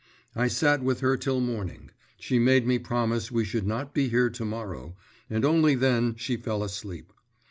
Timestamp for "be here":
3.93-4.31